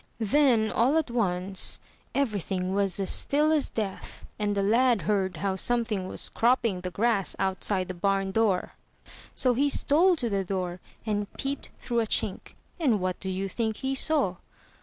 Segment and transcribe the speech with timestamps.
[0.17, 1.79] Then all at once
[2.15, 6.89] everything was as still as death and the lad heard how something was cropping the
[6.89, 8.71] grass outside the barn door,
[9.35, 13.47] so he stole to the door, and peeped through a chink; and what do you
[13.47, 14.37] think he saw?